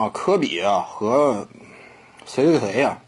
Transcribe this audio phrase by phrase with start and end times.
[0.00, 1.46] 啊，科比啊和
[2.24, 3.00] 谁谁谁呀？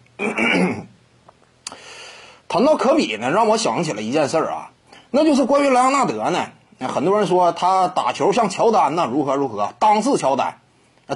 [2.49, 4.71] 谈到科比呢，让我想起了一件事儿啊，
[5.11, 6.49] 那就是关于莱昂纳德呢。
[6.81, 10.59] 很多人说他打球像乔丹呢，如何如何，当次乔丹。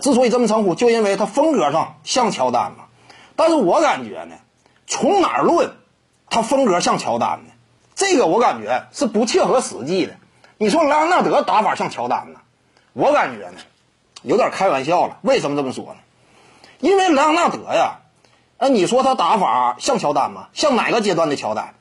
[0.00, 2.84] 之所以这么称呼，就因为他风格上像乔丹嘛。
[3.34, 4.36] 但是我感觉呢，
[4.86, 5.72] 从哪儿论，
[6.30, 7.52] 他风格像乔丹呢？
[7.94, 10.14] 这个我感觉是不切合实际的。
[10.56, 12.40] 你说莱昂纳德打法像乔丹呢？
[12.94, 13.58] 我感觉呢，
[14.26, 15.18] 有点开玩笑了。
[15.22, 15.96] 为什么这么说呢？
[16.80, 18.00] 因为莱昂纳德呀，
[18.58, 20.48] 哎，你说他打法像乔丹吗？
[20.52, 21.74] 像哪个阶段的乔丹？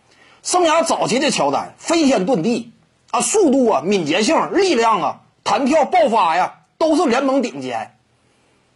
[0.44, 2.72] 生涯早期的乔丹，飞天遁地
[3.10, 7.98] 啊，速度啊，敏捷性、力量啊，弹跳、爆发呀，都是联盟顶尖。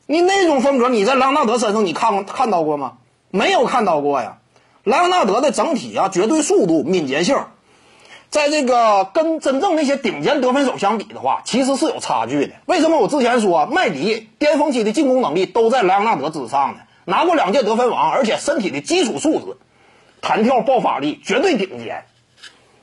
[0.08, 2.94] 你那种风格，你在莱昂纳德身上你看过看到过吗？
[3.30, 4.38] 没有看到过呀。
[4.84, 7.38] 莱昂纳德的整体啊，绝对速度、敏捷性，
[8.30, 12.54] 在这个跟真正那些顶尖得分手相比的话，其实是有差距的。
[12.66, 16.82] 为什么我之前说麦迪巅峰期的进攻能力都在莱昂纳德之上呢？
[17.06, 19.58] 拿过两届得分王，而且身体的基础素质、
[20.22, 22.06] 弹跳、爆发力绝对顶尖。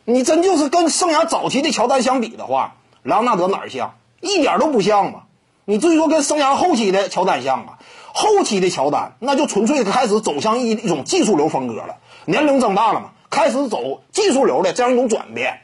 [0.04, 3.94] 你真就是跟生涯早期的乔丹相比的话，莱昂纳德哪儿像？
[4.20, 5.22] 一点都不像嘛。
[5.64, 7.78] 你至于说跟生涯后期的乔丹像啊？
[8.12, 15.60] 后期的乔丹那就纯粹开始走向一一种技术流风格了，年龄增大了嘛，开始走技术流的这样一种转变。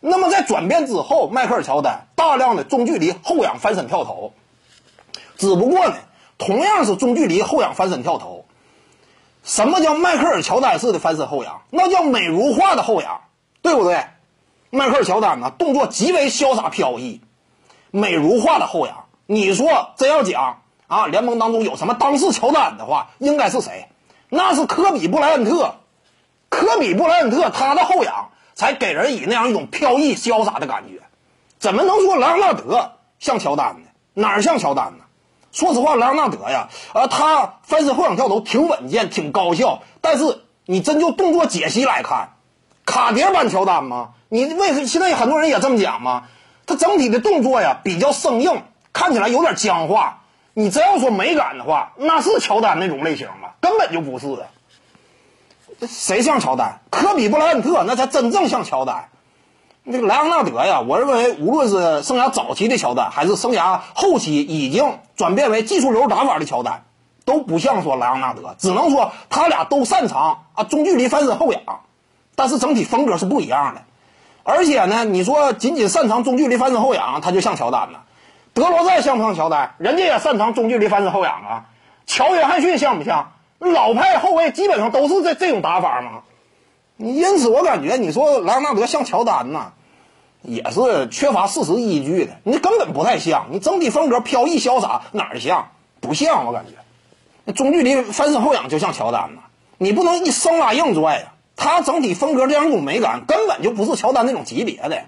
[0.00, 4.34] 那么在转变之后，迈克尔乔丹大量的中距离后仰翻身跳投，
[5.36, 5.94] 只不过呢，
[6.36, 8.44] 同样是中距离后仰翻身跳投，
[9.42, 11.62] 什么叫迈克尔乔丹式的翻身后仰？
[11.70, 13.22] 那叫美如画的后仰，
[13.62, 14.04] 对不对？
[14.68, 17.22] 迈克尔乔丹呢，动作极为潇洒飘逸，
[17.90, 19.06] 美如画的后仰。
[19.26, 23.88] 你说真要讲啊，联盟当中有什么当世乔丹的话，应该是谁？
[24.28, 25.76] 那是科比布莱恩特。
[26.54, 31.02] 科比布莱恩特他的后仰才给人以那样一种飘逸潇洒的感觉。
[31.58, 33.88] 怎么能说莱昂纳德像乔丹呢？
[34.14, 35.04] 哪儿像乔丹呢？
[35.52, 39.82] 说实话，莱昂纳德呀，呃，他翻身后仰跳投挺稳健，挺高效。
[40.00, 42.30] 但是你真就动作解析来看，
[42.84, 44.10] 卡碟版乔丹吗？
[44.28, 46.24] 你为什么现在很多人也这么讲吗？
[46.66, 48.62] 他整体的动作呀比较生硬。
[48.92, 50.20] 看起来有点僵化，
[50.52, 53.50] 你真要说美感的话，那是乔丹那种类型吗？
[53.60, 54.46] 根本就不是的。
[55.88, 56.80] 谁像乔丹？
[56.90, 59.08] 科比布莱恩特那才真正像乔丹。
[59.82, 66.84] 那个莱昂纳德呀，我认为无论是生涯早期的乔丹，还是生涯后期已经转变为技术流打法的乔丹，
[67.26, 68.54] 都不像说莱昂纳德。
[68.58, 71.60] 只能说他俩都擅长啊中距离翻身后仰，
[72.34, 73.82] 但是整体风格是不一样的。
[74.42, 78.04] 而且呢，你说仅仅擅长中距离翻身后仰，他就像乔丹了。
[78.54, 79.74] 德罗赞像不像乔丹？
[79.78, 81.64] 人家也擅长中距离翻身后仰啊。
[82.06, 83.32] 乔约翰逊像不像？
[83.58, 86.22] 老派后卫基本上都是这这种打法嘛。
[86.96, 89.72] 你因此我感觉你说莱昂纳德像乔丹呐，
[90.42, 92.36] 也是缺乏事实依据的。
[92.44, 95.70] 你根本不太像，你整体风格飘逸潇洒哪儿像？
[96.00, 96.72] 不像我感觉。
[97.44, 99.42] 那中距离翻身后仰就像乔丹呐，
[99.78, 101.32] 你不能一生拉硬拽呀。
[101.56, 105.04] 他整体风格这样一种美感根本就不是乔丹那种级别的。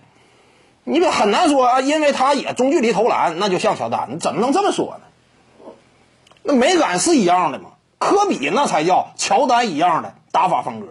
[0.84, 5.72] 你很难说啊，因为他也中距离投篮，那就像乔丹，你怎么能这么说呢？
[6.42, 7.70] 那美感是一样的吗？
[7.98, 10.86] 科比那才叫乔丹一样的打法风格，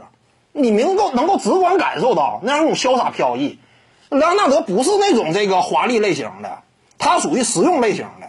[0.52, 3.60] 你能够能够直观感受到那样一种潇洒飘逸。
[4.10, 6.60] 莱昂纳德不是那种这个华丽类型的，
[6.98, 8.28] 他属于实用类型的。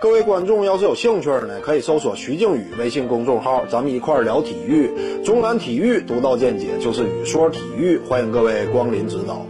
[0.00, 9.44] 各位观众要是有兴趣呢，可以搜索徐静宇微信公众号，咱们一块聊体育，中南体育独到见解就是语说体育，欢迎各位光临指导。